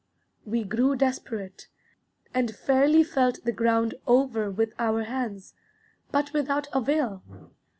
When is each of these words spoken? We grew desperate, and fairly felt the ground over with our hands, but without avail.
We 0.45 0.63
grew 0.63 0.95
desperate, 0.95 1.67
and 2.33 2.55
fairly 2.55 3.03
felt 3.03 3.43
the 3.45 3.51
ground 3.51 3.93
over 4.07 4.49
with 4.49 4.73
our 4.79 5.03
hands, 5.03 5.53
but 6.11 6.33
without 6.33 6.65
avail. 6.73 7.21